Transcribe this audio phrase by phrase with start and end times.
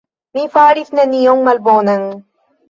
[0.37, 2.09] Mi faris nenion malbonan.